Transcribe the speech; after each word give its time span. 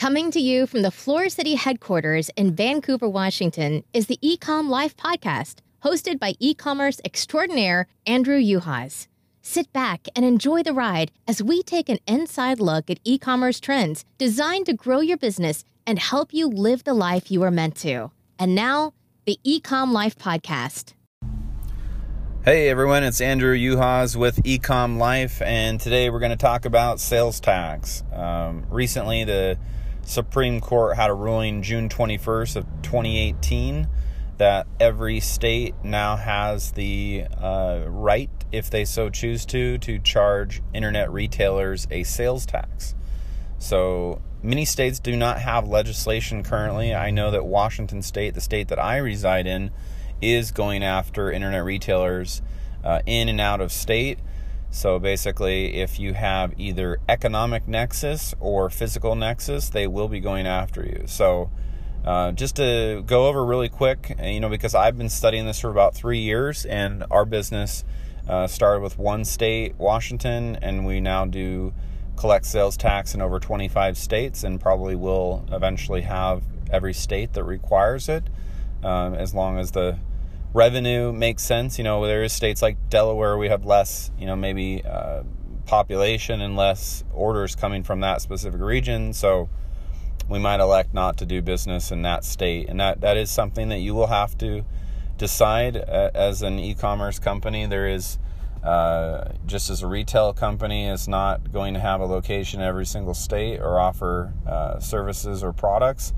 Coming 0.00 0.30
to 0.30 0.40
you 0.40 0.66
from 0.66 0.80
the 0.80 0.90
Floor 0.90 1.28
City 1.28 1.56
headquarters 1.56 2.30
in 2.34 2.56
Vancouver, 2.56 3.06
Washington, 3.06 3.84
is 3.92 4.06
the 4.06 4.18
Ecom 4.24 4.70
Life 4.70 4.96
podcast, 4.96 5.56
hosted 5.84 6.18
by 6.18 6.32
e 6.38 6.54
commerce 6.54 7.02
extraordinaire 7.04 7.86
Andrew 8.06 8.40
Yuhas. 8.40 9.08
Sit 9.42 9.70
back 9.74 10.08
and 10.16 10.24
enjoy 10.24 10.62
the 10.62 10.72
ride 10.72 11.12
as 11.28 11.42
we 11.42 11.62
take 11.62 11.90
an 11.90 11.98
inside 12.06 12.60
look 12.60 12.88
at 12.88 12.98
e 13.04 13.18
commerce 13.18 13.60
trends 13.60 14.06
designed 14.16 14.64
to 14.64 14.72
grow 14.72 15.00
your 15.00 15.18
business 15.18 15.64
and 15.86 15.98
help 15.98 16.32
you 16.32 16.48
live 16.48 16.84
the 16.84 16.94
life 16.94 17.30
you 17.30 17.42
are 17.42 17.50
meant 17.50 17.76
to. 17.76 18.10
And 18.38 18.54
now, 18.54 18.94
the 19.26 19.38
Ecom 19.46 19.92
Life 19.92 20.16
podcast. 20.16 20.94
Hey 22.42 22.70
everyone, 22.70 23.04
it's 23.04 23.20
Andrew 23.20 23.54
Yuhas 23.54 24.16
with 24.16 24.36
Ecom 24.44 24.96
Life, 24.96 25.42
and 25.42 25.78
today 25.78 26.08
we're 26.08 26.20
going 26.20 26.30
to 26.30 26.38
talk 26.38 26.64
about 26.64 27.00
sales 27.00 27.38
tax. 27.38 28.02
Um, 28.14 28.64
recently, 28.70 29.24
the 29.24 29.58
Supreme 30.04 30.60
Court 30.60 30.96
had 30.96 31.10
a 31.10 31.14
ruling 31.14 31.62
June 31.62 31.88
21st 31.88 32.56
of 32.56 32.64
2018 32.82 33.88
that 34.38 34.66
every 34.80 35.20
state 35.20 35.74
now 35.84 36.16
has 36.16 36.72
the 36.72 37.24
uh, 37.36 37.82
right, 37.86 38.30
if 38.50 38.70
they 38.70 38.84
so 38.84 39.10
choose 39.10 39.44
to, 39.44 39.76
to 39.78 39.98
charge 39.98 40.62
internet 40.72 41.12
retailers 41.12 41.86
a 41.90 42.02
sales 42.04 42.46
tax. 42.46 42.94
So 43.58 44.22
many 44.42 44.64
states 44.64 44.98
do 44.98 45.14
not 45.14 45.40
have 45.40 45.68
legislation 45.68 46.42
currently. 46.42 46.94
I 46.94 47.10
know 47.10 47.30
that 47.30 47.44
Washington 47.44 48.00
State, 48.00 48.32
the 48.32 48.40
state 48.40 48.68
that 48.68 48.78
I 48.78 48.96
reside 48.96 49.46
in, 49.46 49.70
is 50.22 50.50
going 50.50 50.82
after 50.82 51.30
internet 51.30 51.62
retailers 51.62 52.40
uh, 52.82 53.00
in 53.04 53.28
and 53.28 53.40
out 53.40 53.60
of 53.60 53.70
state. 53.70 54.18
So 54.70 54.98
basically, 54.98 55.80
if 55.80 55.98
you 55.98 56.14
have 56.14 56.54
either 56.58 56.98
economic 57.08 57.66
nexus 57.66 58.34
or 58.40 58.70
physical 58.70 59.16
nexus, 59.16 59.68
they 59.68 59.86
will 59.86 60.08
be 60.08 60.20
going 60.20 60.46
after 60.46 60.82
you. 60.84 61.04
So 61.06 61.50
uh, 62.04 62.32
just 62.32 62.56
to 62.56 63.02
go 63.06 63.26
over 63.26 63.44
really 63.44 63.68
quick, 63.68 64.16
you 64.22 64.40
know, 64.40 64.48
because 64.48 64.74
I've 64.74 64.96
been 64.96 65.08
studying 65.08 65.46
this 65.46 65.60
for 65.60 65.70
about 65.70 65.94
three 65.94 66.20
years, 66.20 66.64
and 66.64 67.04
our 67.10 67.24
business 67.24 67.84
uh, 68.28 68.46
started 68.46 68.80
with 68.80 68.98
one 68.98 69.24
state, 69.24 69.74
Washington, 69.76 70.56
and 70.62 70.86
we 70.86 71.00
now 71.00 71.24
do 71.24 71.74
collect 72.16 72.46
sales 72.46 72.76
tax 72.76 73.14
in 73.14 73.20
over 73.20 73.40
25 73.40 73.98
states, 73.98 74.44
and 74.44 74.60
probably 74.60 74.94
will 74.94 75.44
eventually 75.50 76.02
have 76.02 76.42
every 76.70 76.94
state 76.94 77.32
that 77.32 77.44
requires 77.44 78.08
it, 78.08 78.24
um, 78.84 79.14
as 79.14 79.34
long 79.34 79.58
as 79.58 79.72
the 79.72 79.98
revenue 80.52 81.12
makes 81.12 81.42
sense. 81.42 81.78
You 81.78 81.84
know, 81.84 82.06
there 82.06 82.22
is 82.22 82.32
states 82.32 82.62
like 82.62 82.76
Delaware, 82.88 83.36
we 83.36 83.48
have 83.48 83.64
less, 83.64 84.10
you 84.18 84.26
know, 84.26 84.36
maybe 84.36 84.82
uh, 84.84 85.22
population 85.66 86.40
and 86.40 86.56
less 86.56 87.04
orders 87.12 87.54
coming 87.54 87.82
from 87.82 88.00
that 88.00 88.20
specific 88.20 88.60
region, 88.60 89.12
so 89.12 89.48
we 90.28 90.38
might 90.38 90.60
elect 90.60 90.94
not 90.94 91.16
to 91.18 91.26
do 91.26 91.42
business 91.42 91.90
in 91.90 92.02
that 92.02 92.24
state. 92.24 92.68
And 92.68 92.80
that, 92.80 93.00
that 93.00 93.16
is 93.16 93.30
something 93.30 93.68
that 93.68 93.78
you 93.78 93.94
will 93.94 94.08
have 94.08 94.36
to 94.38 94.64
decide 95.16 95.76
uh, 95.76 96.10
as 96.14 96.42
an 96.42 96.58
e 96.58 96.74
commerce 96.74 97.18
company. 97.18 97.66
There 97.66 97.88
is, 97.88 98.18
uh, 98.64 99.32
just 99.46 99.70
as 99.70 99.82
a 99.82 99.86
retail 99.86 100.32
company, 100.32 100.86
is 100.86 101.06
not 101.08 101.52
going 101.52 101.74
to 101.74 101.80
have 101.80 102.00
a 102.00 102.06
location 102.06 102.60
in 102.60 102.66
every 102.66 102.86
single 102.86 103.14
state 103.14 103.60
or 103.60 103.78
offer 103.78 104.32
uh, 104.46 104.78
services 104.80 105.42
or 105.42 105.52
products. 105.52 106.12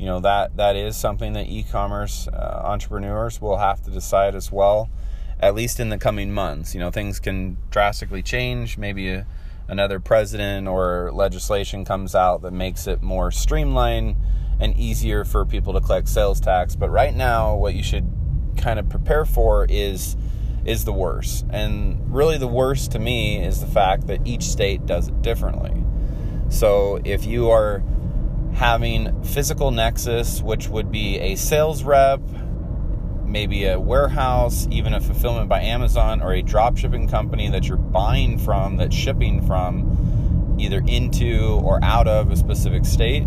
You 0.00 0.06
know 0.06 0.20
that 0.20 0.56
that 0.56 0.76
is 0.76 0.96
something 0.96 1.34
that 1.34 1.46
e-commerce 1.48 2.26
uh, 2.26 2.62
entrepreneurs 2.64 3.38
will 3.38 3.58
have 3.58 3.82
to 3.82 3.90
decide 3.90 4.34
as 4.34 4.50
well, 4.50 4.88
at 5.38 5.54
least 5.54 5.78
in 5.78 5.90
the 5.90 5.98
coming 5.98 6.32
months. 6.32 6.74
You 6.74 6.80
know 6.80 6.90
things 6.90 7.20
can 7.20 7.58
drastically 7.68 8.22
change. 8.22 8.78
Maybe 8.78 9.10
a, 9.10 9.26
another 9.68 10.00
president 10.00 10.66
or 10.68 11.10
legislation 11.12 11.84
comes 11.84 12.14
out 12.14 12.40
that 12.40 12.52
makes 12.52 12.86
it 12.86 13.02
more 13.02 13.30
streamlined 13.30 14.16
and 14.58 14.74
easier 14.78 15.22
for 15.22 15.44
people 15.44 15.74
to 15.74 15.82
collect 15.82 16.08
sales 16.08 16.40
tax. 16.40 16.74
But 16.74 16.88
right 16.88 17.14
now, 17.14 17.54
what 17.54 17.74
you 17.74 17.82
should 17.82 18.10
kind 18.56 18.78
of 18.78 18.88
prepare 18.88 19.26
for 19.26 19.66
is 19.68 20.16
is 20.64 20.86
the 20.86 20.94
worst. 20.94 21.44
And 21.50 22.10
really 22.10 22.38
the 22.38 22.48
worst 22.48 22.92
to 22.92 22.98
me 22.98 23.44
is 23.44 23.60
the 23.60 23.66
fact 23.66 24.06
that 24.06 24.26
each 24.26 24.44
state 24.44 24.86
does 24.86 25.08
it 25.08 25.20
differently. 25.20 25.84
So 26.48 27.02
if 27.04 27.26
you 27.26 27.50
are 27.50 27.82
having 28.60 29.22
physical 29.22 29.70
nexus, 29.70 30.42
which 30.42 30.68
would 30.68 30.92
be 30.92 31.18
a 31.18 31.34
sales 31.34 31.82
rep, 31.82 32.20
maybe 33.24 33.64
a 33.64 33.80
warehouse, 33.80 34.68
even 34.70 34.92
a 34.92 35.00
fulfillment 35.00 35.48
by 35.48 35.62
Amazon 35.62 36.20
or 36.20 36.34
a 36.34 36.42
drop 36.42 36.76
shipping 36.76 37.08
company 37.08 37.48
that 37.48 37.66
you're 37.66 37.78
buying 37.78 38.36
from, 38.36 38.76
that's 38.76 38.94
shipping 38.94 39.40
from 39.46 40.56
either 40.60 40.82
into 40.86 41.58
or 41.64 41.82
out 41.82 42.06
of 42.06 42.30
a 42.30 42.36
specific 42.36 42.84
state, 42.84 43.24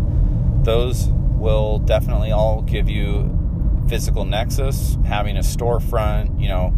those 0.62 1.08
will 1.08 1.80
definitely 1.80 2.30
all 2.30 2.62
give 2.62 2.88
you 2.88 3.28
physical 3.88 4.24
nexus. 4.24 4.96
Having 5.04 5.36
a 5.36 5.40
storefront, 5.40 6.40
you 6.40 6.46
know, 6.46 6.72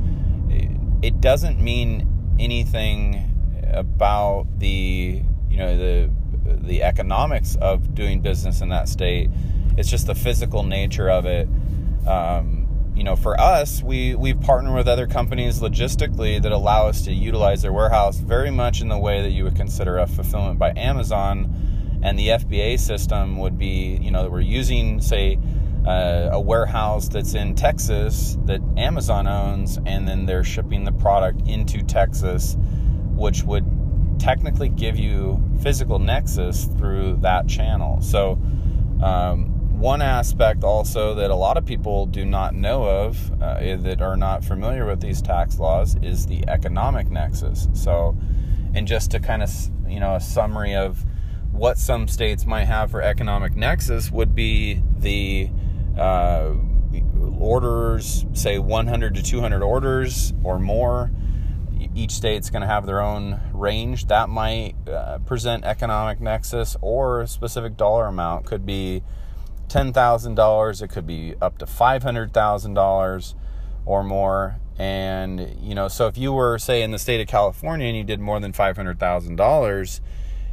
it 1.03 1.21
doesn't 1.21 1.61
mean 1.61 2.09
anything 2.39 3.35
about 3.71 4.47
the, 4.59 5.21
you 5.51 5.59
know, 5.59 5.77
the 5.77 6.11
the 6.47 6.83
economics 6.83 7.57
of 7.57 7.95
doing 7.95 8.21
business 8.21 8.61
in 8.61 8.69
that 8.71 8.89
state. 8.89 9.31
It's 9.77 9.91
just 9.91 10.07
the 10.07 10.15
physical 10.15 10.63
nature 10.63 11.11
of 11.11 11.27
it. 11.27 11.49
Um, 12.07 12.67
you 12.97 13.05
know, 13.05 13.15
for 13.15 13.39
us, 13.39 13.83
we 13.83 14.15
we've 14.15 14.41
partnered 14.41 14.75
with 14.75 14.89
other 14.89 15.07
companies 15.07 15.61
logistically 15.61 16.41
that 16.41 16.51
allow 16.51 16.87
us 16.87 17.03
to 17.03 17.13
utilize 17.13 17.61
their 17.61 17.73
warehouse 17.73 18.17
very 18.17 18.51
much 18.51 18.81
in 18.81 18.89
the 18.89 18.99
way 18.99 19.21
that 19.21 19.31
you 19.31 19.45
would 19.45 19.55
consider 19.55 19.99
a 19.99 20.07
fulfillment 20.07 20.59
by 20.59 20.73
Amazon, 20.77 22.01
and 22.03 22.19
the 22.19 22.29
FBA 22.29 22.79
system 22.79 23.39
would 23.39 23.59
be, 23.59 23.99
you 24.01 24.11
know, 24.11 24.23
that 24.23 24.31
we're 24.33 24.41
using, 24.41 25.03
say, 25.03 25.39
uh, 25.87 26.31
a 26.33 26.41
warehouse 26.41 27.09
that's 27.09 27.35
in 27.35 27.55
Texas 27.55 28.39
that 28.47 28.61
Amazon 28.79 29.27
owns, 29.27 29.79
and 29.85 30.09
then 30.09 30.25
they're 30.25 30.45
shipping 30.45 30.85
the 30.85 30.93
product 30.93 31.47
into 31.47 31.83
Texas, 31.83 32.57
which 33.15 33.43
would 33.43 33.65
technically 34.19 34.69
give 34.69 34.97
you 34.97 35.43
physical 35.63 35.99
nexus 35.99 36.67
through 36.79 37.17
that 37.23 37.49
channel. 37.49 38.01
So. 38.01 38.39
Um, 39.03 39.53
one 39.79 40.01
aspect 40.01 40.65
also 40.65 41.15
that 41.15 41.31
a 41.31 41.35
lot 41.35 41.59
of 41.59 41.67
people 41.67 42.07
do 42.07 42.25
not 42.25 42.55
know 42.55 42.85
of 42.85 43.31
uh, 43.43 43.77
that 43.77 44.01
are 44.01 44.17
not 44.17 44.43
familiar 44.43 44.87
with 44.87 45.01
these 45.01 45.21
tax 45.21 45.59
laws 45.59 45.97
is 45.97 46.27
the 46.27 46.43
economic 46.49 47.11
nexus 47.11 47.69
so 47.75 48.17
and 48.75 48.89
just 48.89 49.11
to 49.11 49.21
kind 49.21 49.43
of 49.43 49.51
you 49.87 50.01
know 50.01 50.15
a 50.15 50.21
summary 50.21 50.75
of 50.75 51.05
what 51.53 51.77
some 51.77 52.09
states 52.09 52.47
might 52.47 52.65
have 52.65 52.91
for 52.91 53.03
economic 53.03 53.55
nexus 53.55 54.11
would 54.11 54.35
be 54.35 54.83
the 54.99 55.51
uh, 55.99 56.55
orders 57.39 58.25
say 58.33 58.59
100 58.59 59.15
to 59.15 59.23
200 59.23 59.63
orders 59.63 60.33
or 60.43 60.59
more 60.59 61.11
each 61.95 62.13
state's 62.13 62.51
going 62.51 62.63
to 62.63 62.69
have 62.69 62.87
their 62.87 63.01
own 63.01 63.41
range 63.53 64.07
that 64.07 64.29
might 64.29 64.75
uh, 64.89 65.19
present 65.19 65.65
economic 65.65 66.21
nexus 66.21 66.77
or 66.81 67.23
a 67.23 67.27
specific 67.27 67.77
dollar 67.77 68.07
amount 68.07 68.47
could 68.47 68.65
be 68.65 69.03
$10,000, 69.69 70.83
it 70.83 70.89
could 70.89 71.07
be 71.07 71.35
up 71.41 71.59
to 71.59 71.67
$500,000 71.67 73.35
or 73.85 74.05
more. 74.05 74.57
And, 74.79 75.57
you 75.61 75.75
know, 75.75 75.89
so 75.89 76.07
if 76.07 76.19
you 76.19 76.33
were, 76.33 76.59
say, 76.59 76.83
in 76.83 76.91
the 76.91 76.99
state 76.99 77.21
of 77.21 77.27
California 77.27 77.87
and 77.87 77.97
you 77.97 78.05
did 78.05 78.21
more 78.21 78.39
than 78.41 78.53
$500,000, 78.53 80.01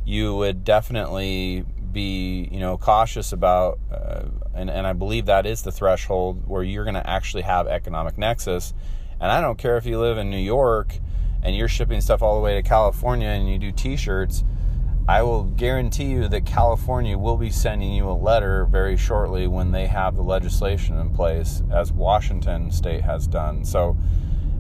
you 0.05 0.35
would 0.35 0.63
definitely 0.63 1.65
be, 1.91 2.50
you 2.51 2.59
know, 2.59 2.77
cautious 2.77 3.31
about, 3.31 3.79
uh, 3.91 4.23
and, 4.53 4.69
and 4.69 4.88
I 4.88 4.94
believe 4.94 5.25
that 5.25 5.45
is 5.45 5.61
the 5.61 5.71
threshold 5.71 6.47
where 6.47 6.63
you're 6.63 6.85
going 6.85 6.95
to 6.95 7.09
actually 7.09 7.44
have 7.44 7.67
economic 7.67 8.17
nexus. 8.17 8.73
And 9.19 9.31
I 9.31 9.41
don't 9.41 9.57
care 9.57 9.77
if 9.77 9.85
you 9.85 10.00
live 10.00 10.17
in 10.17 10.29
New 10.29 10.38
York 10.38 10.97
and 11.44 11.56
you're 11.56 11.68
shipping 11.68 12.02
stuff 12.02 12.22
all 12.22 12.36
the 12.36 12.42
way 12.42 12.56
to 12.56 12.64
California 12.64 13.28
and 13.28 13.50
you 13.50 13.59
do 13.59 13.72
t 13.72 13.96
shirts 13.96 14.44
I 15.08 15.22
will 15.24 15.44
guarantee 15.44 16.06
you 16.06 16.30
that 16.30 16.46
California 16.46 17.18
will 17.18 17.36
be 17.36 17.50
sending 17.50 17.92
you 17.92 18.09
a 18.09 18.14
letter 18.14 18.66
very 18.66 18.95
shortly 18.95 19.48
when 19.48 19.72
they 19.72 19.88
have 19.88 20.16
the 20.16 20.22
legislation 20.22 20.98
in 20.98 21.10
place, 21.10 21.62
as 21.74 21.92
Washington 21.92 22.72
state 22.72 23.01
has 23.01 23.28
done. 23.28 23.66
So, 23.66 23.98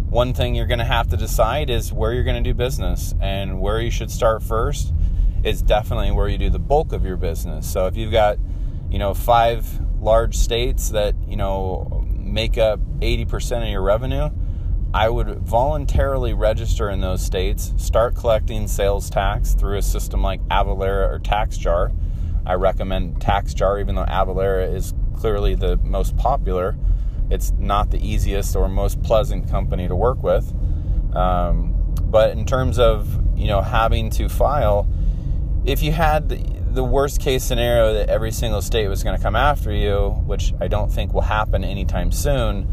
one 0.09 0.33
thing 0.33 0.53
you're 0.53 0.67
going 0.67 0.79
to 0.79 0.85
have 0.85 1.07
to 1.09 1.17
decide 1.17 1.69
is 1.69 1.93
where 1.93 2.13
you're 2.13 2.25
going 2.25 2.43
to 2.43 2.49
do 2.49 2.53
business 2.53 3.15
and 3.21 3.61
where 3.61 3.79
you 3.79 3.89
should 3.89 4.11
start 4.11 4.43
first 4.43 4.93
is 5.45 5.61
definitely 5.61 6.11
where 6.11 6.27
you 6.27 6.37
do 6.37 6.49
the 6.49 6.59
bulk 6.59 6.91
of 6.91 7.05
your 7.05 7.17
business. 7.17 7.65
So, 7.71 7.87
if 7.87 7.95
you've 7.95 8.11
got, 8.11 8.37
you 8.89 8.99
know, 8.99 9.13
five 9.13 9.65
large 10.01 10.35
states 10.35 10.89
that, 10.89 11.15
you 11.25 11.37
know, 11.37 12.05
make 12.17 12.57
up 12.57 12.81
80% 12.99 13.63
of 13.63 13.69
your 13.69 13.81
revenue, 13.81 14.29
I 14.93 15.09
would 15.09 15.39
voluntarily 15.39 16.35
register 16.35 16.89
in 16.89 17.01
those 17.01 17.25
states, 17.25 17.73
start 17.77 18.15
collecting 18.15 18.67
sales 18.67 19.09
tax 19.09 19.55
through 19.55 19.77
a 19.77 19.81
system 19.81 20.21
like 20.21 20.39
Avalara 20.49 21.09
or 21.09 21.19
TaxJar. 21.19 21.91
I 22.45 22.53
recommend 22.53 23.19
TaxJar, 23.19 23.79
even 23.79 23.95
though 23.95 24.05
Avalara 24.05 24.71
is 24.71 24.93
clearly 25.15 25.55
the 25.55 25.77
most 25.77 26.15
popular. 26.15 26.75
It's 27.31 27.51
not 27.57 27.89
the 27.89 28.07
easiest 28.07 28.55
or 28.55 28.69
most 28.69 29.01
pleasant 29.01 29.49
company 29.49 29.87
to 29.87 29.95
work 29.95 30.21
with. 30.21 30.53
Um, 31.15 31.73
but 32.01 32.31
in 32.31 32.45
terms 32.45 32.77
of 32.77 33.19
you 33.35 33.47
know 33.47 33.61
having 33.61 34.11
to 34.11 34.29
file, 34.29 34.87
if 35.65 35.81
you 35.81 35.91
had 35.91 36.29
the 36.75 36.83
worst 36.83 37.19
case 37.19 37.43
scenario 37.43 37.93
that 37.93 38.09
every 38.09 38.31
single 38.31 38.61
state 38.61 38.87
was 38.87 39.03
going 39.03 39.17
to 39.17 39.23
come 39.23 39.35
after 39.35 39.71
you, 39.71 40.09
which 40.25 40.53
I 40.59 40.67
don't 40.67 40.91
think 40.91 41.13
will 41.13 41.21
happen 41.21 41.63
anytime 41.63 42.11
soon, 42.11 42.67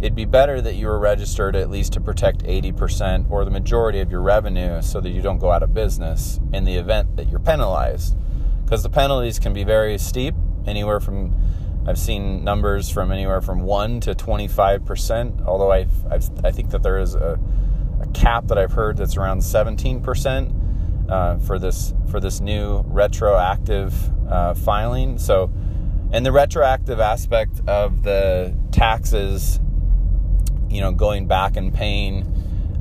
it'd 0.00 0.14
be 0.14 0.24
better 0.24 0.60
that 0.60 0.74
you 0.74 0.86
were 0.86 0.98
registered 0.98 1.56
at 1.56 1.70
least 1.70 1.92
to 1.94 2.00
protect 2.00 2.42
80% 2.42 3.30
or 3.30 3.44
the 3.44 3.50
majority 3.50 4.00
of 4.00 4.10
your 4.10 4.20
revenue 4.20 4.82
so 4.82 5.00
that 5.00 5.10
you 5.10 5.22
don't 5.22 5.38
go 5.38 5.50
out 5.50 5.62
of 5.62 5.72
business 5.72 6.38
in 6.52 6.64
the 6.64 6.76
event 6.76 7.16
that 7.16 7.28
you're 7.28 7.40
penalized. 7.40 8.16
Because 8.64 8.82
the 8.82 8.90
penalties 8.90 9.38
can 9.38 9.52
be 9.52 9.64
very 9.64 9.96
steep, 9.96 10.34
anywhere 10.66 11.00
from 11.00 11.34
I've 11.86 11.98
seen 11.98 12.42
numbers 12.42 12.90
from 12.90 13.12
anywhere 13.12 13.40
from 13.40 13.60
1 13.60 14.00
to 14.00 14.14
25%, 14.14 15.46
although 15.46 15.70
i 15.70 15.86
i 16.10 16.50
think 16.50 16.70
that 16.70 16.82
there 16.82 16.98
is 16.98 17.14
a, 17.14 17.38
a, 18.00 18.06
cap 18.08 18.48
that 18.48 18.58
I've 18.58 18.72
heard 18.72 18.96
that's 18.96 19.16
around 19.16 19.38
17% 19.38 21.08
uh, 21.08 21.38
for 21.38 21.58
this 21.58 21.94
for 22.10 22.18
this 22.18 22.40
new 22.40 22.82
retroactive 22.86 23.94
uh, 24.28 24.54
filing. 24.54 25.18
So, 25.18 25.52
and 26.10 26.26
the 26.26 26.32
retroactive 26.32 26.98
aspect 26.98 27.60
of 27.68 28.02
the 28.02 28.56
taxes 28.72 29.60
you 30.68 30.80
know, 30.80 30.92
going 30.92 31.26
back 31.26 31.56
and 31.56 31.72
paying, 31.72 32.22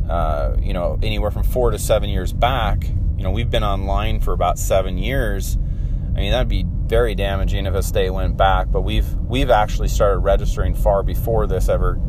uh, 0.09 0.57
you 0.61 0.73
know, 0.73 0.99
anywhere 1.01 1.31
from 1.31 1.43
four 1.43 1.71
to 1.71 1.79
seven 1.79 2.09
years 2.09 2.33
back. 2.33 2.87
You 3.17 3.23
know, 3.23 3.31
we've 3.31 3.49
been 3.49 3.63
online 3.63 4.19
for 4.19 4.33
about 4.33 4.59
seven 4.59 4.97
years. 4.97 5.57
I 6.15 6.19
mean, 6.19 6.31
that'd 6.31 6.47
be 6.47 6.65
very 6.65 7.15
damaging 7.15 7.65
if 7.65 7.73
a 7.73 7.83
state 7.83 8.09
went 8.09 8.37
back. 8.37 8.71
But 8.71 8.81
we've 8.81 9.11
we've 9.15 9.49
actually 9.49 9.87
started 9.87 10.19
registering 10.19 10.75
far 10.75 11.03
before 11.03 11.47
this 11.47 11.69
ever 11.69 11.99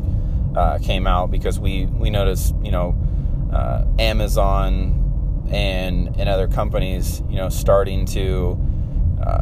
uh, 0.55 0.79
came 0.79 1.07
out 1.07 1.31
because 1.31 1.59
we 1.59 1.85
we 1.85 2.09
noticed, 2.09 2.55
you 2.63 2.71
know, 2.71 2.97
uh, 3.51 3.85
Amazon 3.99 5.45
and 5.51 6.15
and 6.19 6.29
other 6.29 6.47
companies, 6.47 7.21
you 7.29 7.37
know, 7.37 7.49
starting 7.49 8.05
to. 8.07 8.59
Uh, 9.21 9.41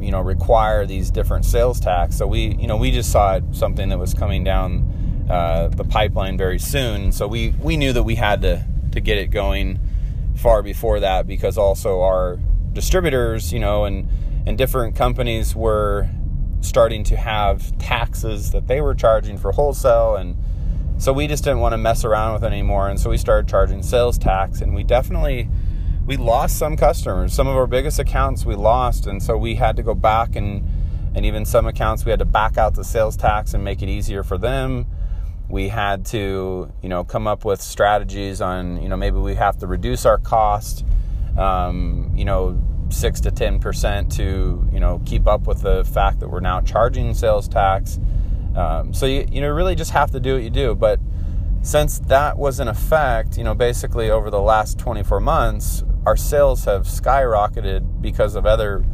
you 0.00 0.10
know, 0.10 0.20
require 0.20 0.84
these 0.84 1.10
different 1.10 1.46
sales 1.46 1.80
tax. 1.80 2.16
So 2.16 2.26
we, 2.26 2.56
you 2.56 2.66
know, 2.66 2.76
we 2.76 2.90
just 2.90 3.10
saw 3.10 3.36
it, 3.36 3.44
something 3.52 3.88
that 3.88 3.98
was 3.98 4.12
coming 4.12 4.44
down 4.44 4.92
uh, 5.28 5.68
the 5.68 5.84
pipeline 5.84 6.36
very 6.36 6.58
soon. 6.58 7.12
So 7.12 7.26
we, 7.26 7.50
we 7.60 7.76
knew 7.76 7.92
that 7.92 8.02
we 8.02 8.16
had 8.16 8.42
to, 8.42 8.64
to 8.92 9.00
get 9.00 9.18
it 9.18 9.28
going 9.28 9.80
far 10.36 10.62
before 10.62 11.00
that 11.00 11.26
because 11.26 11.56
also 11.56 12.02
our 12.02 12.38
distributors, 12.72 13.52
you 13.52 13.58
know, 13.58 13.84
and, 13.84 14.08
and 14.46 14.58
different 14.58 14.96
companies 14.96 15.54
were 15.54 16.08
starting 16.60 17.04
to 17.04 17.16
have 17.16 17.76
taxes 17.78 18.50
that 18.50 18.66
they 18.66 18.80
were 18.80 18.94
charging 18.94 19.38
for 19.38 19.52
wholesale. 19.52 20.16
And 20.16 20.36
so 20.98 21.12
we 21.12 21.26
just 21.26 21.44
didn't 21.44 21.60
want 21.60 21.72
to 21.72 21.78
mess 21.78 22.04
around 22.04 22.34
with 22.34 22.44
it 22.44 22.48
anymore. 22.48 22.88
And 22.88 23.00
so 23.00 23.10
we 23.10 23.16
started 23.16 23.48
charging 23.48 23.82
sales 23.82 24.18
tax 24.18 24.60
and 24.60 24.74
we 24.74 24.82
definitely, 24.82 25.48
we 26.06 26.16
lost 26.16 26.58
some 26.58 26.76
customers. 26.76 27.32
Some 27.32 27.46
of 27.46 27.56
our 27.56 27.66
biggest 27.66 27.98
accounts 27.98 28.44
we 28.44 28.56
lost. 28.56 29.06
And 29.06 29.22
so 29.22 29.36
we 29.36 29.54
had 29.54 29.76
to 29.76 29.82
go 29.82 29.94
back 29.94 30.36
and, 30.36 30.68
and 31.14 31.24
even 31.24 31.44
some 31.44 31.66
accounts 31.66 32.04
we 32.04 32.10
had 32.10 32.18
to 32.18 32.24
back 32.24 32.58
out 32.58 32.74
the 32.74 32.84
sales 32.84 33.16
tax 33.16 33.54
and 33.54 33.64
make 33.64 33.82
it 33.82 33.88
easier 33.88 34.22
for 34.22 34.36
them 34.36 34.86
we 35.48 35.68
had 35.68 36.04
to 36.06 36.72
you 36.82 36.88
know 36.88 37.04
come 37.04 37.26
up 37.26 37.44
with 37.44 37.60
strategies 37.60 38.40
on 38.40 38.82
you 38.82 38.88
know 38.88 38.96
maybe 38.96 39.18
we 39.18 39.34
have 39.34 39.58
to 39.58 39.66
reduce 39.66 40.06
our 40.06 40.18
cost 40.18 40.84
um, 41.36 42.12
you 42.14 42.24
know 42.24 42.60
six 42.90 43.20
to 43.20 43.30
ten 43.30 43.58
percent 43.58 44.10
to 44.12 44.66
you 44.72 44.80
know 44.80 45.00
keep 45.04 45.26
up 45.26 45.46
with 45.46 45.62
the 45.62 45.84
fact 45.84 46.20
that 46.20 46.28
we're 46.28 46.40
now 46.40 46.60
charging 46.60 47.14
sales 47.14 47.48
tax. 47.48 47.98
Um, 48.56 48.94
so 48.94 49.06
you, 49.06 49.26
you 49.30 49.40
know 49.40 49.48
really 49.48 49.74
just 49.74 49.90
have 49.90 50.10
to 50.12 50.20
do 50.20 50.34
what 50.34 50.42
you 50.42 50.50
do. 50.50 50.74
But 50.74 51.00
since 51.62 51.98
that 52.00 52.38
was 52.38 52.60
in 52.60 52.68
effect 52.68 53.36
you 53.36 53.44
know 53.44 53.54
basically 53.54 54.10
over 54.10 54.30
the 54.30 54.40
last 54.40 54.78
24 54.78 55.20
months 55.20 55.82
our 56.04 56.16
sales 56.16 56.66
have 56.66 56.82
skyrocketed 56.82 58.02
because 58.02 58.34
of 58.34 58.46
other 58.46 58.84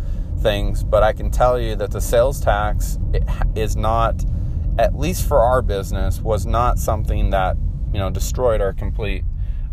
things. 0.41 0.83
But 0.83 1.03
i 1.03 1.13
can 1.13 1.31
tell 1.31 1.61
you 1.61 1.77
that 1.77 1.91
the 1.91 2.01
sales 2.01 2.41
tax 2.41 2.99
is 3.55 3.77
not 3.77 4.25
at 4.79 4.99
least 4.99 5.27
for 5.27 5.41
our 5.41 5.63
business, 5.63 6.21
was 6.21 6.47
not 6.47 6.79
something 6.79 7.31
that, 7.31 7.57
you 7.93 7.99
know, 7.99 8.11
destroyed 8.11 8.61
our 8.61 8.73
complete 8.73 9.25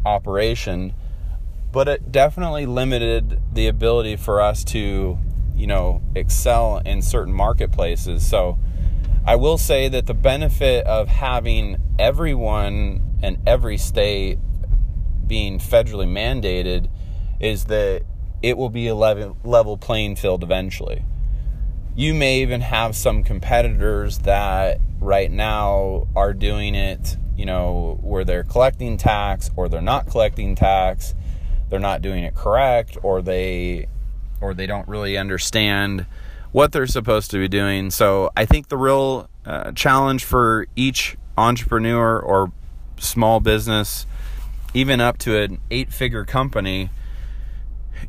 operation, 0.05 0.93
but 1.71 1.87
it 1.87 2.11
definitely 2.11 2.65
limited 2.65 3.39
the 3.53 3.67
ability 3.67 4.15
for 4.15 4.41
us 4.41 4.63
to, 4.63 5.17
you 5.55 5.67
know, 5.67 6.01
excel 6.15 6.77
in 6.85 7.01
certain 7.01 7.33
marketplaces. 7.33 8.25
So 8.25 8.57
I 9.25 9.35
will 9.35 9.57
say 9.57 9.89
that 9.89 10.05
the 10.07 10.13
benefit 10.13 10.85
of 10.85 11.07
having 11.07 11.77
everyone 11.99 13.19
and 13.21 13.37
every 13.45 13.77
state 13.77 14.39
being 15.25 15.59
federally 15.59 16.07
mandated 16.07 16.89
is 17.39 17.65
that 17.65 18.03
it 18.41 18.57
will 18.57 18.69
be 18.69 18.87
a 18.87 18.95
level, 18.95 19.35
level 19.43 19.77
playing 19.77 20.15
field 20.15 20.43
eventually. 20.43 21.03
You 21.95 22.13
may 22.13 22.41
even 22.41 22.61
have 22.61 22.95
some 22.95 23.23
competitors 23.23 24.19
that 24.19 24.79
right 24.99 25.31
now 25.31 26.07
are 26.15 26.33
doing 26.33 26.75
it, 26.75 27.17
you 27.35 27.45
know, 27.45 27.99
where 28.01 28.23
they're 28.23 28.43
collecting 28.43 28.97
tax 28.97 29.51
or 29.55 29.69
they're 29.69 29.81
not 29.81 30.07
collecting 30.07 30.55
tax, 30.55 31.13
they're 31.69 31.79
not 31.79 32.01
doing 32.01 32.23
it 32.23 32.35
correct 32.35 32.97
or 33.03 33.21
they 33.21 33.87
or 34.39 34.53
they 34.53 34.67
don't 34.67 34.87
really 34.87 35.17
understand 35.17 36.05
what 36.51 36.71
they're 36.71 36.87
supposed 36.87 37.31
to 37.31 37.37
be 37.37 37.47
doing. 37.47 37.91
So, 37.91 38.31
I 38.37 38.45
think 38.45 38.69
the 38.69 38.77
real 38.77 39.29
uh, 39.45 39.71
challenge 39.73 40.23
for 40.23 40.67
each 40.75 41.17
entrepreneur 41.37 42.19
or 42.19 42.51
small 42.97 43.39
business 43.39 44.05
even 44.73 44.99
up 44.99 45.17
to 45.19 45.37
an 45.37 45.59
eight-figure 45.71 46.25
company 46.25 46.89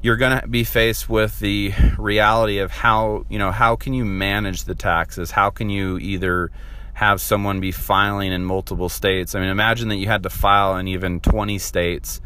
you're 0.02 0.16
going 0.16 0.40
to 0.40 0.46
be 0.46 0.64
faced 0.64 1.08
with 1.08 1.38
the 1.40 1.72
reality 1.98 2.58
of 2.58 2.70
how 2.70 3.24
you 3.28 3.38
know 3.38 3.50
how 3.50 3.76
can 3.76 3.94
you 3.94 4.04
manage 4.04 4.64
the 4.64 4.74
taxes 4.74 5.30
how 5.30 5.50
can 5.50 5.70
you 5.70 5.98
either 5.98 6.50
have 6.98 7.20
someone 7.20 7.60
be 7.60 7.70
filing 7.70 8.32
in 8.32 8.44
multiple 8.44 8.88
states. 8.88 9.36
I 9.36 9.40
mean, 9.40 9.50
imagine 9.50 9.88
that 9.90 9.98
you 9.98 10.08
had 10.08 10.24
to 10.24 10.30
file 10.30 10.76
in 10.78 10.88
even 10.88 11.20
20 11.20 11.56
states. 11.60 12.20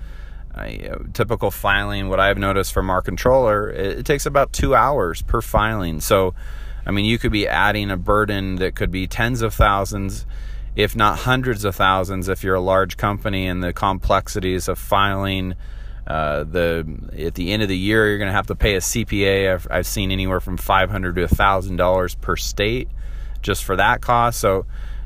Uh, 0.54 0.96
typical 1.12 1.50
filing, 1.50 2.08
what 2.08 2.18
I've 2.18 2.38
noticed 2.38 2.72
from 2.72 2.88
our 2.88 3.02
controller, 3.02 3.68
it, 3.68 3.98
it 3.98 4.06
takes 4.06 4.24
about 4.24 4.50
two 4.54 4.74
hours 4.74 5.20
per 5.20 5.42
filing. 5.42 6.00
So, 6.00 6.32
I 6.86 6.90
mean, 6.90 7.04
you 7.04 7.18
could 7.18 7.32
be 7.32 7.46
adding 7.46 7.90
a 7.90 7.98
burden 7.98 8.56
that 8.56 8.74
could 8.74 8.90
be 8.90 9.06
tens 9.06 9.42
of 9.42 9.52
thousands, 9.52 10.24
if 10.74 10.96
not 10.96 11.18
hundreds 11.18 11.66
of 11.66 11.76
thousands, 11.76 12.30
if 12.30 12.42
you're 12.42 12.54
a 12.54 12.60
large 12.60 12.96
company, 12.96 13.48
and 13.48 13.62
the 13.62 13.74
complexities 13.74 14.68
of 14.68 14.78
filing. 14.78 15.54
Uh, 16.06 16.44
the 16.44 16.86
at 17.18 17.34
the 17.34 17.52
end 17.52 17.62
of 17.62 17.68
the 17.68 17.76
year, 17.76 18.08
you're 18.08 18.18
going 18.18 18.30
to 18.30 18.32
have 18.32 18.46
to 18.46 18.54
pay 18.54 18.74
a 18.74 18.80
CPA. 18.80 19.52
I've, 19.52 19.68
I've 19.70 19.86
seen 19.86 20.10
anywhere 20.10 20.40
from 20.40 20.56
five 20.56 20.90
hundred 20.90 21.16
to 21.16 21.28
thousand 21.28 21.76
dollars 21.76 22.14
per 22.14 22.36
state 22.36 22.88
just 23.42 23.64
for 23.64 23.76
that 23.76 24.00
cost. 24.00 24.40
So, 24.40 24.64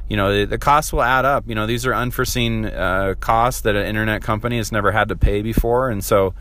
you 0.09 0.16
know, 0.16 0.33
the, 0.33 0.45
the 0.45 0.59
costs 0.59 0.93
will 0.93 1.02
add 1.02 1.25
up. 1.25 1.49
You 1.49 1.55
know, 1.55 1.66
these 1.66 1.85
are 1.87 1.95
unforeseen 1.95 2.66
uh, 2.66 3.14
costs 3.19 3.62
that 3.62 3.75
an 3.75 3.87
internet 3.87 4.23
company 4.23 4.59
has 4.59 4.71
never 4.71 4.93
had 4.93 5.09
to 5.09 5.16
pay 5.16 5.43
before. 5.43 5.90
And 5.90 6.05
so, 6.05 6.35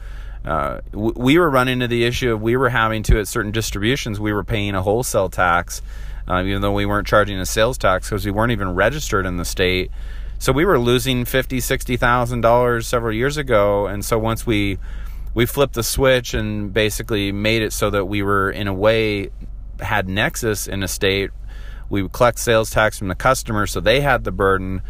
uh, 0.46 0.82
we 0.94 1.40
were 1.40 1.50
running 1.50 1.74
into 1.82 1.88
the 1.88 2.04
issue 2.06 2.34
of 2.34 2.42
we 2.42 2.56
were 2.56 2.70
having 2.70 3.02
to, 3.04 3.20
at 3.20 3.28
certain 3.28 3.52
distributions, 3.52 4.20
we 4.20 4.32
were 4.32 4.44
paying 4.44 4.75
a 4.75 4.82
wholesale 4.82 5.30
tax, 5.30 5.82
uh, 6.28 6.44
even 6.44 6.62
though 6.62 6.74
we 6.74 6.86
weren't 6.86 7.08
charging 7.08 7.40
a 7.40 7.46
sales 7.46 7.78
tax 7.78 8.08
because 8.08 8.25
we 8.25 8.32
weren't 8.32 8.52
even 8.52 8.75
registered 8.75 9.25
in 9.25 9.38
the 9.38 9.46
state. 9.46 9.90
So 10.38 10.52
we 10.52 10.66
were 10.66 10.78
losing 10.78 11.25
fifty, 11.25 11.60
sixty 11.60 11.98
thousand 11.98 12.42
dollars 12.42 12.86
several 12.86 13.14
years 13.14 13.38
ago. 13.38 13.88
And 13.88 14.04
so 14.04 14.20
once 14.20 14.46
we 14.46 14.78
we 15.34 15.46
flipped 15.46 15.74
the 15.74 15.84
switch 15.84 16.34
and 16.34 16.74
basically 16.74 17.32
made 17.32 17.62
it 17.62 17.74
so 17.74 17.90
that 17.90 18.06
we 18.06 18.22
were 18.22 18.52
in 18.52 18.68
a 18.68 18.74
way 18.74 19.32
had 19.80 20.08
nexus 20.08 20.68
in 20.68 20.84
a 20.84 20.88
state 20.88 21.32
we 21.89 22.01
would 22.01 22.12
collect 22.12 22.39
sales 22.39 22.70
tax 22.70 22.98
from 22.98 23.08
the 23.08 23.15
customer, 23.15 23.68
so 23.68 23.80
they 23.80 24.01
had 24.01 24.24
the 24.24 24.32
burden. 24.32 24.82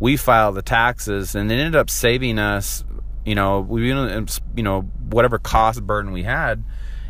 We 0.00 0.16
filed 0.16 0.56
the 0.56 0.62
taxes, 0.62 1.34
and 1.34 1.50
it 1.50 1.54
ended 1.54 1.76
up 1.76 1.90
saving 1.90 2.38
us. 2.38 2.84
You 3.24 3.34
know, 3.34 3.60
we 3.60 3.88
you 3.88 4.62
know 4.62 4.82
whatever 5.10 5.38
cost 5.38 5.86
burden 5.86 6.12
we 6.12 6.24
had, 6.24 6.62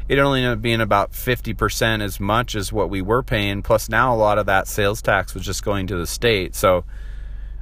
it 0.08 0.18
only 0.18 0.40
ended 0.40 0.58
up 0.58 0.62
being 0.62 0.80
about 0.80 1.14
fifty 1.14 1.54
percent 1.54 2.02
as 2.02 2.20
much 2.20 2.54
as 2.54 2.72
what 2.72 2.90
we 2.90 3.02
were 3.02 3.22
paying. 3.22 3.62
Plus, 3.62 3.88
now 3.88 4.14
a 4.14 4.16
lot 4.16 4.38
of 4.38 4.46
that 4.46 4.68
sales 4.68 5.02
tax 5.02 5.34
was 5.34 5.44
just 5.44 5.64
going 5.64 5.86
to 5.88 5.96
the 5.96 6.06
state. 6.06 6.54
So, 6.54 6.84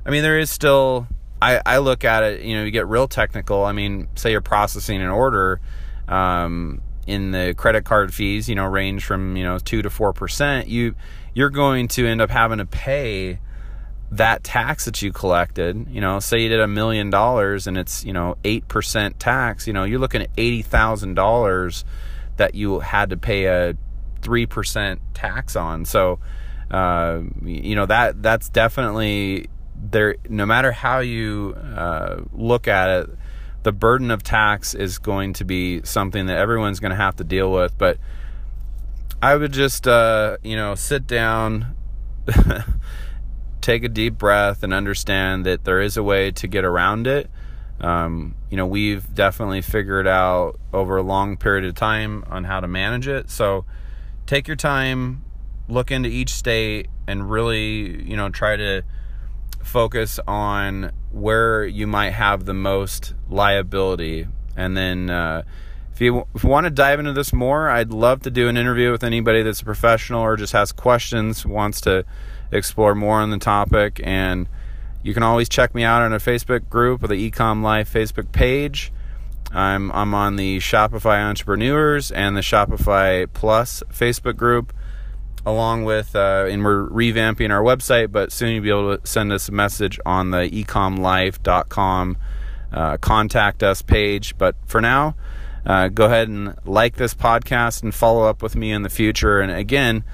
I 0.05 0.11
mean, 0.11 0.23
there 0.23 0.39
is 0.39 0.51
still. 0.51 1.07
I, 1.43 1.63
I 1.65 1.79
look 1.79 2.05
at 2.05 2.23
it. 2.23 2.43
You 2.43 2.57
know, 2.57 2.65
you 2.65 2.71
get 2.71 2.87
real 2.87 3.09
technical. 3.09 3.65
I 3.65 3.73
mean, 3.73 4.09
say 4.15 4.33
you're 4.33 4.43
processing 4.43 5.01
an 5.01 5.09
order. 5.09 5.61
Um, 6.07 6.83
in 7.07 7.33
the 7.33 7.55
credit 7.57 7.85
card 7.85 8.15
fees, 8.15 8.49
you 8.49 8.55
know, 8.55 8.67
range 8.67 9.05
from 9.05 9.37
you 9.37 9.43
know 9.43 9.59
two 9.59 9.83
to 9.83 9.91
four 9.91 10.13
percent. 10.13 10.69
You 10.69 10.95
you're 11.35 11.51
going 11.51 11.89
to 11.89 12.07
end 12.07 12.21
up 12.21 12.31
having 12.31 12.59
to 12.59 12.67
pay 12.67 13.39
that 14.13 14.43
tax 14.43 14.87
that 14.87 15.03
you 15.03 15.13
collected, 15.13 15.87
you 15.89 16.01
know, 16.01 16.19
say 16.19 16.41
you 16.43 16.49
did 16.49 16.61
a 16.61 16.67
million 16.67 17.11
dollars 17.11 17.67
and 17.67 17.79
it's, 17.79 18.05
you 18.05 18.13
know, 18.13 18.37
8% 18.43 19.15
tax, 19.19 19.67
you 19.67 19.73
know, 19.73 19.85
you're 19.85 20.01
looking 20.01 20.23
at 20.23 20.35
$80,000 20.37 21.85
that 22.37 22.55
you 22.55 22.81
had 22.81 23.11
to 23.11 23.17
pay 23.17 23.45
a 23.45 23.75
3% 24.23 24.99
tax 25.15 25.55
on. 25.55 25.85
So, 25.85 26.19
uh, 26.71 27.21
you 27.45 27.77
know, 27.77 27.87
that, 27.87 28.21
that's 28.21 28.49
definitely 28.49 29.49
there, 29.77 30.17
no 30.29 30.45
matter 30.45 30.73
how 30.73 30.99
you, 30.99 31.55
uh, 31.55 32.23
look 32.33 32.67
at 32.67 32.91
it, 32.91 33.11
the 33.63 33.73
burden 33.73 34.11
of 34.11 34.23
tax 34.23 34.75
is 34.75 34.99
going 34.99 35.35
to 35.35 35.45
be 35.45 35.83
something 35.85 36.27
that 36.27 36.39
everyone's 36.39 36.81
going 36.81 36.91
to 36.91 36.97
have 36.97 37.17
to 37.17 37.25
deal 37.25 37.53
with. 37.53 37.77
But 37.79 37.99
I 39.23 39.37
would 39.37 39.53
just, 39.53 39.87
uh, 39.87 40.39
you 40.43 40.57
know, 40.57 40.75
sit 40.75 41.07
down, 41.07 41.77
take 43.61 43.85
a 43.85 43.89
deep 43.89 44.17
breath, 44.17 44.63
and 44.63 44.73
understand 44.73 45.45
that 45.45 45.65
there 45.65 45.81
is 45.81 45.99
a 45.99 46.03
way 46.03 46.31
to 46.33 46.47
get 46.47 46.65
around 46.65 47.07
it. 47.07 47.31
Um, 47.81 48.35
you 48.51 48.57
know, 48.57 48.67
we've 48.67 49.15
definitely 49.15 49.61
figured 49.61 50.07
out 50.07 50.59
over 50.73 50.97
a 50.97 51.03
long 51.03 51.37
period 51.37 51.67
of 51.67 51.75
time 51.75 52.25
on 52.29 52.45
how 52.45 52.61
to 52.61 52.69
manage 52.69 53.09
it. 53.09 53.31
So 53.31 53.67
take 54.27 54.49
your 54.49 54.57
time, 54.57 55.25
look 55.69 55.91
into 55.91 56.09
each 56.09 56.31
state, 56.31 56.89
and 57.07 57.31
really, 57.31 58.03
you 58.03 58.17
know, 58.17 58.31
try 58.31 58.57
to 58.57 58.83
focus 59.63 60.19
on 60.27 60.93
where 61.11 61.65
you 61.65 61.87
might 61.87 62.11
have 62.11 62.47
the 62.47 62.55
most 62.55 63.15
liability. 63.29 64.27
And 64.57 64.77
then, 64.77 65.11
uh, 65.11 65.43
if 66.01 66.05
you, 66.05 66.27
if 66.35 66.45
you 66.45 66.49
want 66.49 66.65
to 66.65 66.71
dive 66.71 66.99
into 66.99 67.13
this 67.13 67.31
more, 67.31 67.69
I'd 67.69 67.91
love 67.91 68.23
to 68.23 68.31
do 68.31 68.49
an 68.49 68.57
interview 68.57 68.91
with 68.91 69.05
anybody 69.05 69.43
that's 69.43 69.61
a 69.61 69.67
professional 69.67 70.23
or 70.23 70.35
just 70.35 70.55
has 70.55 70.73
questions, 70.73 71.45
wants 71.45 71.83
to 71.83 72.07
explore 72.51 72.95
more 72.95 73.21
on 73.21 73.29
the 73.29 73.37
topic. 73.37 74.01
And 74.03 74.49
you 75.03 75.13
can 75.13 75.23
always 75.23 75.51
check 75.51 75.75
me 75.75 75.85
out 75.85 76.01
on 76.01 76.15
a 76.15 76.17
Facebook 76.17 76.71
group 76.71 77.03
or 77.03 77.09
the 77.09 77.31
Ecom 77.31 77.63
Life 77.63 77.93
Facebook 77.93 78.33
page. 78.33 78.91
I'm 79.53 79.93
I'm 79.93 80.15
on 80.15 80.37
the 80.37 80.57
Shopify 80.61 81.23
Entrepreneurs 81.23 82.11
and 82.11 82.35
the 82.35 82.41
Shopify 82.41 83.27
Plus 83.31 83.83
Facebook 83.93 84.39
group, 84.39 84.73
along 85.45 85.85
with 85.85 86.17
uh, 86.17 86.47
and 86.49 86.65
we're 86.65 86.89
revamping 86.89 87.51
our 87.51 87.63
website, 87.63 88.11
but 88.11 88.33
soon 88.33 88.55
you'll 88.55 88.63
be 88.63 88.71
able 88.71 88.97
to 88.97 89.07
send 89.07 89.33
us 89.33 89.51
a 89.51 89.53
message 89.53 90.01
on 90.07 90.31
the 90.31 90.49
ecomlife.com 90.49 92.17
uh, 92.73 92.97
contact 92.99 93.63
us 93.63 93.83
page. 93.83 94.39
But 94.39 94.57
for 94.65 94.81
now, 94.81 95.15
uh, 95.67 95.89
go 95.89 96.07
ahead 96.07 96.29
and 96.29 96.55
like 96.65 96.97
this 96.97 97.15
podcast 97.15 97.83
and 97.83 97.95
follow 97.95 98.25
up 98.25 98.43
with 98.43 98.57
me 98.57 98.73
in 98.73 98.83
the 98.83 98.91
future. 98.91 99.41
And 99.41 99.53
again, 99.53 100.05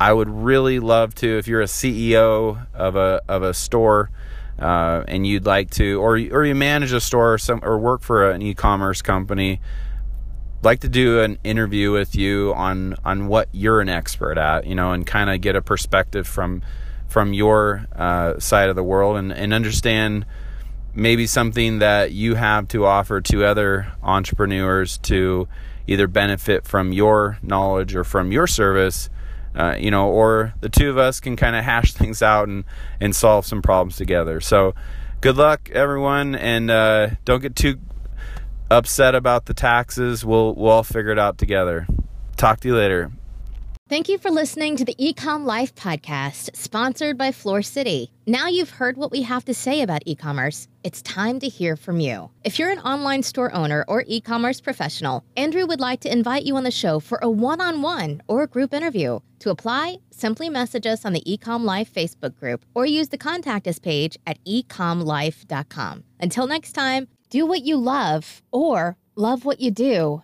I 0.00 0.12
would 0.12 0.28
really 0.28 0.80
love 0.80 1.14
to 1.16 1.38
if 1.38 1.46
you're 1.46 1.60
a 1.60 1.66
CEO 1.66 2.66
of 2.74 2.96
a 2.96 3.22
of 3.28 3.42
a 3.42 3.54
store 3.54 4.10
uh, 4.58 5.04
and 5.08 5.26
you'd 5.26 5.46
like 5.46 5.70
to, 5.70 6.00
or 6.00 6.12
or 6.14 6.44
you 6.44 6.54
manage 6.54 6.92
a 6.92 7.00
store 7.00 7.34
or 7.34 7.38
some 7.38 7.60
or 7.62 7.78
work 7.78 8.02
for 8.02 8.30
an 8.30 8.42
e-commerce 8.42 9.02
company, 9.02 9.60
like 10.62 10.80
to 10.80 10.88
do 10.88 11.20
an 11.20 11.38
interview 11.44 11.90
with 11.92 12.14
you 12.14 12.52
on 12.54 12.96
on 13.04 13.26
what 13.26 13.48
you're 13.52 13.80
an 13.80 13.88
expert 13.88 14.38
at, 14.38 14.66
you 14.66 14.74
know, 14.74 14.92
and 14.92 15.06
kind 15.06 15.30
of 15.30 15.40
get 15.40 15.56
a 15.56 15.62
perspective 15.62 16.26
from 16.26 16.62
from 17.08 17.32
your 17.32 17.86
uh, 17.94 18.38
side 18.38 18.70
of 18.70 18.76
the 18.76 18.82
world 18.82 19.16
and, 19.16 19.32
and 19.32 19.52
understand 19.52 20.24
maybe 20.94 21.26
something 21.26 21.78
that 21.78 22.12
you 22.12 22.34
have 22.34 22.68
to 22.68 22.84
offer 22.84 23.20
to 23.20 23.44
other 23.44 23.92
entrepreneurs 24.02 24.98
to 24.98 25.48
either 25.86 26.06
benefit 26.06 26.66
from 26.66 26.92
your 26.92 27.38
knowledge 27.42 27.94
or 27.94 28.04
from 28.04 28.30
your 28.30 28.46
service 28.46 29.08
uh, 29.54 29.76
you 29.78 29.90
know, 29.90 30.08
or 30.08 30.54
the 30.60 30.68
two 30.68 30.88
of 30.88 30.98
us 30.98 31.20
can 31.20 31.36
kind 31.36 31.56
of 31.56 31.64
hash 31.64 31.92
things 31.94 32.22
out 32.22 32.48
and, 32.48 32.64
and 33.00 33.14
solve 33.14 33.46
some 33.46 33.62
problems 33.62 33.96
together. 33.96 34.40
So, 34.40 34.74
good 35.20 35.36
luck, 35.36 35.70
everyone, 35.72 36.34
and 36.34 36.70
uh, 36.70 37.10
don't 37.24 37.42
get 37.42 37.54
too 37.54 37.78
upset 38.70 39.14
about 39.14 39.46
the 39.46 39.54
taxes. 39.54 40.24
We'll 40.24 40.54
we'll 40.54 40.70
all 40.70 40.82
figure 40.82 41.10
it 41.10 41.18
out 41.18 41.38
together. 41.38 41.86
Talk 42.36 42.60
to 42.60 42.68
you 42.68 42.76
later. 42.76 43.12
Thank 43.92 44.08
you 44.08 44.16
for 44.16 44.30
listening 44.30 44.76
to 44.76 44.86
the 44.86 44.94
Ecom 44.94 45.44
Life 45.44 45.74
podcast, 45.74 46.56
sponsored 46.56 47.18
by 47.18 47.30
Floor 47.30 47.60
City. 47.60 48.10
Now 48.26 48.48
you've 48.48 48.70
heard 48.70 48.96
what 48.96 49.10
we 49.10 49.20
have 49.20 49.44
to 49.44 49.52
say 49.52 49.82
about 49.82 50.00
e 50.06 50.14
commerce, 50.14 50.66
it's 50.82 51.02
time 51.02 51.38
to 51.40 51.46
hear 51.46 51.76
from 51.76 52.00
you. 52.00 52.30
If 52.42 52.58
you're 52.58 52.70
an 52.70 52.78
online 52.78 53.22
store 53.22 53.52
owner 53.52 53.84
or 53.86 54.04
e 54.06 54.22
commerce 54.22 54.62
professional, 54.62 55.24
Andrew 55.36 55.66
would 55.66 55.78
like 55.78 56.00
to 56.00 56.10
invite 56.10 56.44
you 56.44 56.56
on 56.56 56.64
the 56.64 56.70
show 56.70 57.00
for 57.00 57.18
a 57.20 57.28
one 57.28 57.60
on 57.60 57.82
one 57.82 58.22
or 58.28 58.46
group 58.46 58.72
interview. 58.72 59.20
To 59.40 59.50
apply, 59.50 59.98
simply 60.10 60.48
message 60.48 60.86
us 60.86 61.04
on 61.04 61.12
the 61.12 61.24
Ecom 61.26 61.62
Life 61.64 61.92
Facebook 61.92 62.34
group 62.34 62.64
or 62.74 62.86
use 62.86 63.10
the 63.10 63.18
contact 63.18 63.68
us 63.68 63.78
page 63.78 64.16
at 64.26 64.42
ecomlife.com. 64.46 66.04
Until 66.18 66.46
next 66.46 66.72
time, 66.72 67.08
do 67.28 67.44
what 67.44 67.60
you 67.60 67.76
love 67.76 68.40
or 68.52 68.96
love 69.16 69.44
what 69.44 69.60
you 69.60 69.70
do. 69.70 70.22